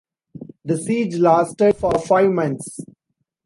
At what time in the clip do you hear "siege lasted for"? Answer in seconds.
0.79-1.93